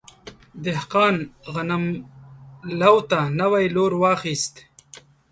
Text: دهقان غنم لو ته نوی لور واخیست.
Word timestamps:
دهقان 0.63 1.15
غنم 1.53 1.83
لو 2.79 2.95
ته 3.09 3.19
نوی 3.39 3.65
لور 3.75 3.91
واخیست. 4.01 4.55